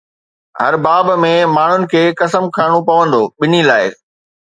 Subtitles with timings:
[0.59, 3.93] هن باب ۾ ماڻهن کي قسم کڻڻو پوندو، ٻنهي لاءِ